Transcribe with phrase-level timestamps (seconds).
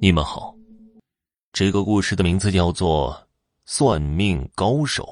[0.00, 0.54] 你们好，
[1.52, 3.12] 这个故事的名字叫做
[3.66, 5.02] 《算命高手》。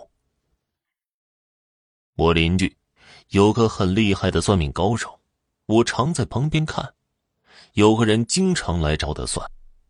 [2.15, 2.77] 我邻居
[3.31, 5.19] 有个很厉害的算命高手，
[5.67, 6.95] 我常在旁边看。
[7.73, 9.45] 有个人经常来找他算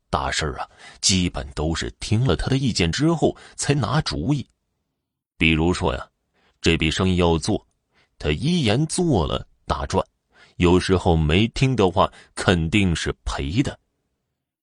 [0.08, 0.66] 大事啊，
[1.02, 4.48] 基本都是听了他的意见之后才拿主意。
[5.36, 6.08] 比如说呀，
[6.62, 7.66] 这笔生意要做，
[8.18, 10.02] 他一言做了大赚；
[10.56, 13.78] 有时候没听的话，肯定是赔的。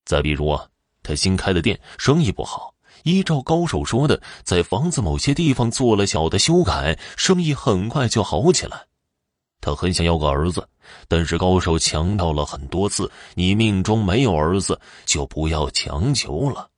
[0.06, 0.68] 再比如啊，
[1.02, 8.86] 他新开的店生意不好，依照高手说的，在房子某些地方做了小的修改，生意很快就好起来。
[9.62, 10.68] 他很想要个儿子，
[11.08, 16.70] 但是高手强调了很多次：你命中没有儿子，就不要强求了。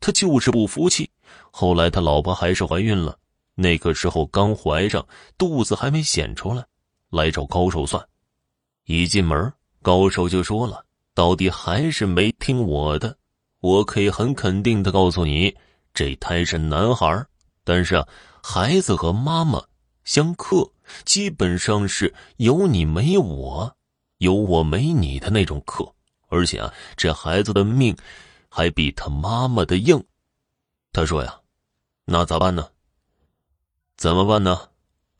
[0.00, 1.08] 他就是不服气。
[1.52, 3.16] 后来他老婆还是怀孕了，
[3.54, 5.06] 那个时候刚怀上，
[5.38, 6.64] 肚子还没显出来，
[7.10, 8.04] 来找高手算。
[8.86, 10.84] 一进门，高手就说了。
[11.14, 13.16] 到底还是没听我的，
[13.60, 15.54] 我可以很肯定的告诉你，
[15.92, 17.26] 这胎是男孩
[17.64, 18.08] 但是啊，
[18.42, 19.62] 孩子和妈妈
[20.04, 20.72] 相克，
[21.04, 23.76] 基本上是有你没我，
[24.18, 25.86] 有我没你的那种克。
[26.28, 27.94] 而且啊，这孩子的命
[28.48, 30.02] 还比他妈妈的硬。
[30.92, 31.38] 他说呀，
[32.06, 32.66] 那咋办呢？
[33.98, 34.58] 怎么办呢？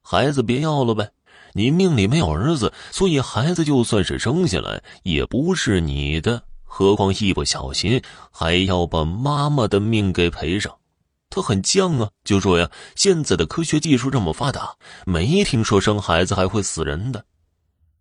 [0.00, 1.12] 孩子别要了呗。
[1.54, 6.42] 你命里没有儿子，所以孩子就算是生下来也不是你的。
[6.64, 10.74] 何况一不小心还要把妈妈的命给赔上，
[11.28, 17.24] 他很犟啊，就说呀：“现在的科学技术这么发达，没听说生孩子还会死人的。”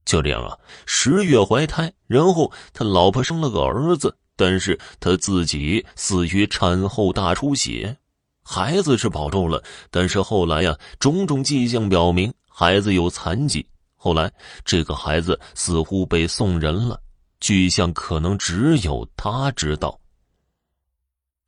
[0.05, 7.97] 就这样啊，十月怀胎，然后他老婆生了个儿子，但是他自己死于产后大出血，
[8.41, 12.33] 孩子是保住了，但是后来呀，种种迹象表明。
[12.61, 14.31] 孩子有残疾，后来
[14.63, 17.01] 这个孩子似乎被送人了，
[17.39, 19.99] 具象可能只有他知道。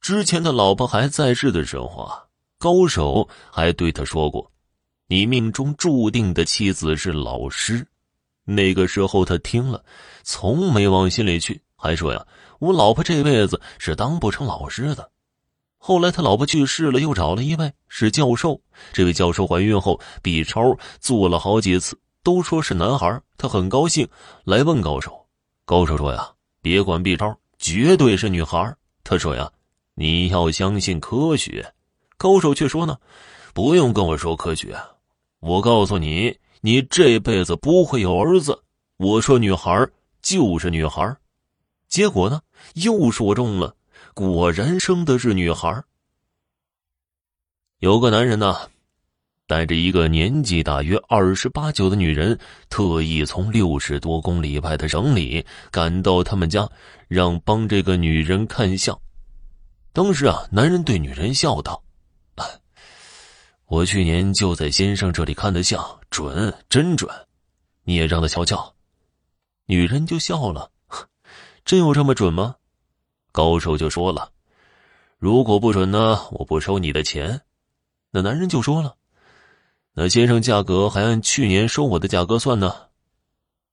[0.01, 2.17] 之前的老婆还在世的时候啊，
[2.57, 4.51] 高手还对他说过
[5.05, 7.85] ：“你命中注定的妻子是老师。”
[8.43, 9.85] 那个时候他听了，
[10.23, 12.25] 从没往心里去，还说呀
[12.57, 15.11] ：“我老婆这辈子是当不成老师的。”
[15.85, 18.61] 后来他老婆去世了，又找了一位是教授。
[18.93, 23.21] 这位教授怀孕后，B 超做了好几次，都说是男孩。
[23.37, 24.07] 他很高兴，
[24.45, 25.25] 来问高手。
[25.65, 26.31] 高手说呀
[26.63, 28.73] ：“别管 B 超，绝对是女孩。”
[29.03, 29.51] 他说呀
[29.93, 31.73] ：“你要相信科学。”
[32.15, 32.97] 高手却说呢
[33.53, 34.73] ：“不用跟我说科学，
[35.41, 38.57] 我告诉你，你这辈子不会有儿子。
[38.95, 39.85] 我说女孩
[40.21, 41.13] 就是女孩。”
[41.89, 42.39] 结果呢，
[42.75, 43.75] 又说中了。
[44.13, 45.83] 果然生的是女孩。
[47.79, 48.69] 有个男人呢，
[49.47, 56.69] 带着一个年纪大约二十八九的女人，特意从六十多公里外的省里赶到他们家，
[57.07, 58.97] 让帮这个女人看相。
[59.91, 61.83] 当时啊，男人对女人笑道
[63.65, 67.09] ：“我去年就在先生这里看的相，准，真准，
[67.83, 68.73] 你也让他瞧瞧。”
[69.65, 70.71] 女人就笑了
[71.65, 72.55] ：“真有这么准吗？”
[73.33, 74.29] 高手就说了
[75.17, 77.41] ：“如果不准呢，我不收你的钱。”
[78.11, 78.95] 那男人就说了
[79.95, 82.75] ：“那先生价格还按去年收我的价格算呢。”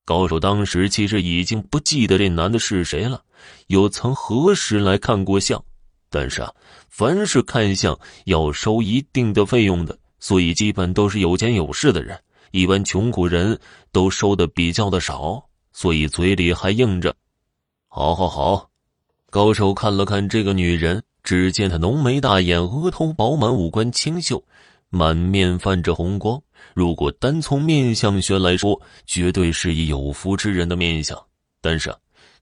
[0.07, 3.23] 高手当时其实已经不记得这男的是谁了，
[3.67, 5.63] 又曾何时来看过相，
[6.09, 6.51] 但是啊，
[6.89, 12.19] 凡是看相要收一定的费用的，所以基本都是有钱有势的人，
[12.51, 13.61] 一般穷苦人
[13.93, 17.15] 都收的比较的少，所以嘴里还应着
[17.87, 18.69] ：“好好好。”
[19.31, 24.43] 高手看了看这个女人，只见她浓眉大眼，额头饱满，五官清秀，
[24.89, 26.43] 满面泛着红光。
[26.75, 31.17] 如果单从面相学来说，绝对是一有福之人的面相。
[31.63, 31.95] 但是，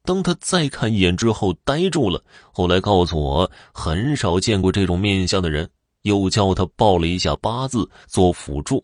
[0.03, 2.25] 当他再看一眼之后，呆住了。
[2.53, 5.69] 后来告诉我，很少见过这种面相的人。
[6.03, 8.82] 又叫他报了一下八字做辅助，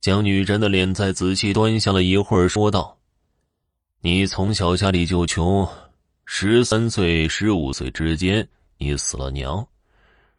[0.00, 2.98] 将女人的脸再仔细端详了一会儿，说道
[4.02, 5.66] ：“你从小家里就穷。”
[6.30, 9.66] 十三岁、十五岁之间，你死了娘；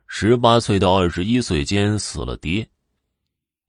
[0.05, 2.65] 十八岁到二十一岁间死了爹。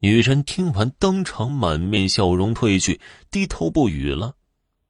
[0.00, 3.00] 女人听完，当场满面笑容褪去，
[3.30, 4.36] 低头不语了。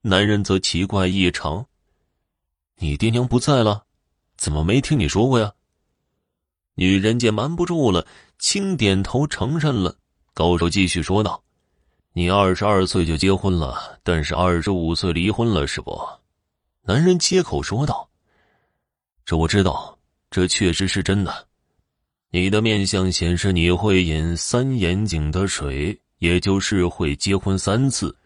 [0.03, 1.65] 男人则奇怪异常
[2.79, 3.85] ：“你爹娘不在了，
[4.37, 5.53] 怎么没听你说过呀？”
[6.75, 8.05] 女人见瞒不住了，
[8.41, 9.97] 轻点头承认了。
[10.35, 11.41] 高手继续说道
[12.13, 15.97] ：“你二十二岁就结婚了，但是二十五岁离婚了，是不？”
[16.83, 18.09] 男人接口说道
[19.25, 19.99] ：“这我知道，
[20.31, 21.47] 这确实是真的。
[22.31, 28.17] 你的面相显示你会饮三眼井的水，也就是会结婚三次，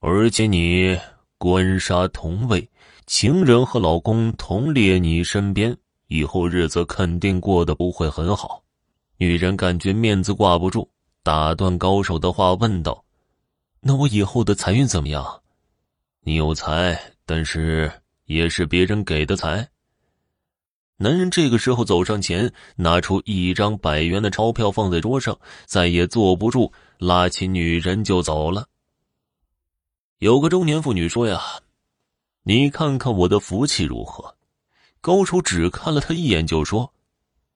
[0.00, 0.98] 而且你
[1.38, 2.68] 官杀同位，
[3.06, 5.76] 情人和老公同列你身边，
[6.08, 8.62] 以后日子肯定过得不会很好。
[9.16, 10.90] 女人感觉面子挂不住，
[11.22, 13.04] 打断高手的话问道
[13.80, 15.42] ：“那我以后的财运怎么样？
[16.24, 17.90] 你有财，但是
[18.24, 19.68] 也是别人给的财。”
[20.98, 25.36] 男人这个时候走上前，拿出一张百元的钞票放在桌上，
[25.66, 28.68] 再也坐不住，拉起女人就走了。
[30.18, 31.40] 有个中年妇女说：“呀，
[32.44, 34.36] 你看看我的福气如何？”
[35.00, 36.92] 高手只看了他一眼，就说：“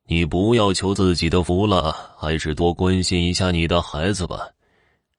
[0.08, 4.48] 你不要求自己的福了，还是多关心一下你的孩子吧。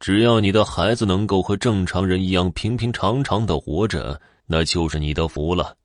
[0.02, 5.78] 只要你的孩子能够和正常人一样平平常常的活着，那就是你的福了。”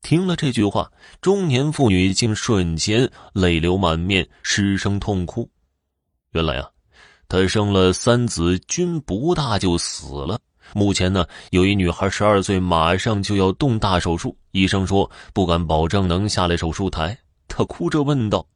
[0.00, 0.90] 听了这句话，
[1.20, 5.50] 中年妇女竟瞬间泪流满面，失声痛哭。
[6.30, 6.70] 原来啊，
[7.28, 10.40] 她生了三子，均不大就死了。
[10.72, 17.18] 目前呢，有一女孩十二岁，马上就要动大手术，医生说不敢保证能下来手术台。
[17.48, 18.46] 她哭着问道：“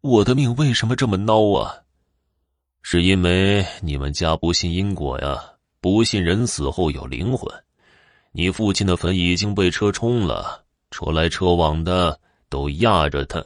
[0.00, 1.76] 我的命为什么这么孬啊？”
[2.82, 5.38] 是因为你们家不信因果呀，
[5.80, 7.48] 不信人死后有灵魂。
[8.32, 12.18] 你父亲的坟已经被车冲了，车来车往的
[12.48, 13.44] 都压着他，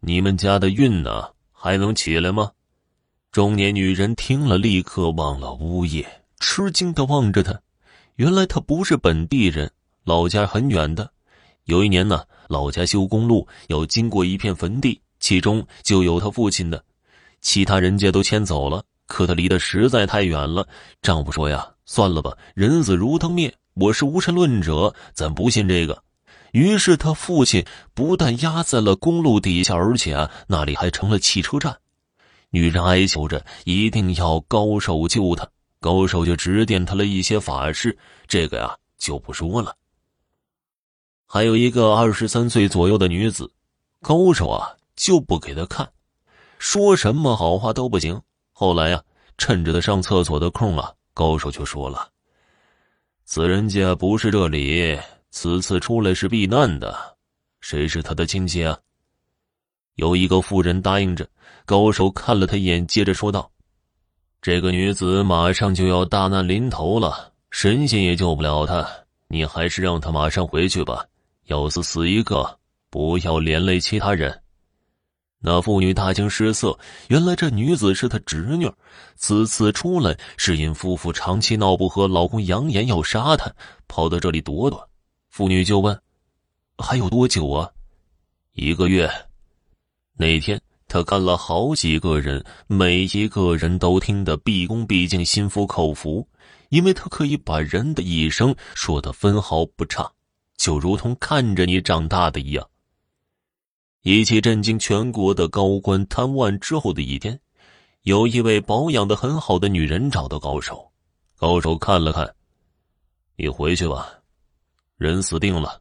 [0.00, 2.50] 你们家的运呢还能起来吗？
[3.30, 6.04] 中年女人听了，立刻忘了呜咽，
[6.40, 7.60] 吃惊的望着他。
[8.16, 9.70] 原来他不是本地人，
[10.02, 11.08] 老家很远的。
[11.64, 16.82] 有一年呢，老家修公路要经过一片坟地，其中就有他父亲的，
[17.40, 20.66] 其他人家都迁走了，可他离得实在太远了。
[21.00, 26.02] 丈夫说呀：“算了吧，人死如灯灭。”我是无神论者，咱不信这个。
[26.52, 27.62] 于是他父亲
[27.92, 31.76] 不但压在了公路底下，而且啊，那里还成了汽车站。
[32.48, 35.46] 女人哀求着，一定要高手救他。
[35.78, 39.76] 高手就指点他了一些法事，这个呀就不说了。
[41.26, 43.52] 还有一个二十三岁左右的女子，
[44.00, 45.86] 高手啊就不给她看，
[46.58, 48.18] 说什么好话都不行。
[48.52, 49.02] 后来呀，
[49.36, 52.08] 趁着他上厕所的空啊，高手就说了。
[53.28, 54.96] 此人家不是这里，
[55.32, 56.96] 此次出来是避难的。
[57.60, 58.78] 谁是他的亲戚啊？
[59.96, 61.28] 有一个妇人答应着。
[61.64, 63.50] 高手看了他一眼，接着说道
[64.40, 68.88] ：“这个女子马上就要大难临头了，神仙也救不了她。
[69.26, 71.04] 你还是让她马上回去吧。
[71.46, 74.40] 要死死一个，不要连累其他人。”
[75.38, 76.76] 那妇女大惊失色，
[77.08, 78.68] 原来这女子是她侄女，
[79.16, 83.52] 此次出来是因夫妇长期闹不和，老公扬言要杀她，
[83.86, 84.88] 跑到这里躲躲。
[85.30, 85.96] 妇女就问
[86.78, 87.70] ：“还有多久啊？”
[88.54, 89.08] 一个月。
[90.16, 96.26] 那天她干了好几个人，每一个人都听得毕恭毕敬、心服口服，
[96.70, 100.10] 因为她可以把人的一生说得分毫不差，
[100.56, 102.66] 就如同看着你长大的一样。
[104.08, 107.40] 一起震惊全国的高官贪污案之后的一天，
[108.02, 110.92] 有一位保养的很好的女人找到高手。
[111.36, 112.32] 高手看了看，
[113.34, 114.08] 你回去吧，
[114.96, 115.80] 人死定了。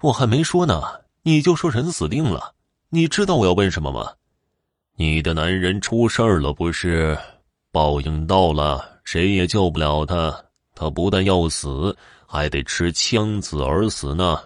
[0.00, 0.82] 我还没说呢，
[1.22, 2.52] 你就说人死定了？
[2.88, 4.12] 你知道我要问什么吗？
[4.96, 7.16] 你的男人出事儿了，不是？
[7.70, 10.44] 报应到了，谁也救不了他。
[10.74, 11.96] 他不但要死，
[12.26, 14.40] 还得吃枪子而死呢。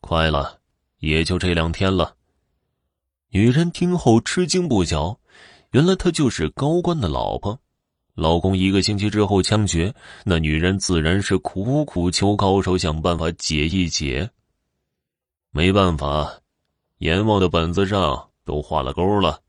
[0.00, 0.60] 快了。
[1.02, 2.14] 也就这两天了。
[3.34, 5.18] 女人听后吃惊不小，
[5.70, 7.58] 原来她就是高官的老婆。
[8.14, 14.28] 老公一个星期之后枪决，那女人自然是苦苦求高手想办法解一解。
[15.50, 16.40] 没办法，
[16.98, 19.40] 阎王的本子上都画了勾了，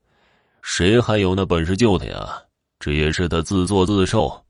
[0.62, 2.42] 谁还有那本事救他呀？
[2.80, 4.46] 这也是他自作自受。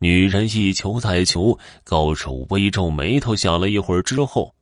[0.00, 4.52] 女人一求再求，高手微皱眉头，想了一会儿之后。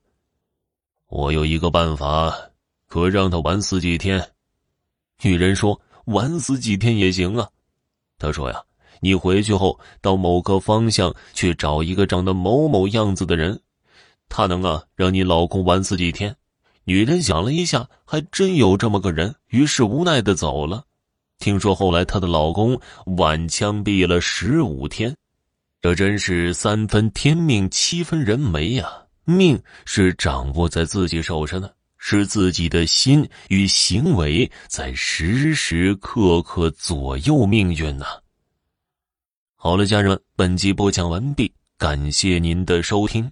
[1.06, 2.47] 我有一个办法，
[2.88, 4.20] 可让他晚死几天。
[5.22, 7.48] 女人说：“晚死几天也行啊。”
[8.18, 8.60] 他说：“呀，
[9.00, 13.60] 你回去后到某个方向去找一个长得某某样子的人，
[14.28, 16.34] 他能啊让你老公晚死几天。”
[16.84, 20.84] 女人想了一下，还真有这么个人，于是无奈的走了。
[21.38, 22.80] 听说后来她的老公
[23.18, 25.14] 晚枪毙了十五天，
[25.82, 28.90] 这真是三分天命，七分人为呀。
[29.24, 31.74] 命是掌握在自己手上的，
[32.10, 38.06] 是自己的心与行为在时时刻刻左右命运呢。
[39.56, 43.30] 好了，家人们，本集播讲完毕，感谢您的收听。